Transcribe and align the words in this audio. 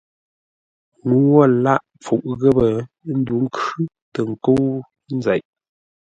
Ŋuu 1.07 1.27
wə̂ 1.33 1.45
lâghʼ 1.63 1.85
pfuʼ 2.03 2.23
ghəpə́ 2.39 2.71
ńdǔ 3.17 3.35
ńkhʉ́ 3.45 3.83
tə 4.13 4.21
nkə́u 4.31 4.63
nzeʼ. 5.17 5.41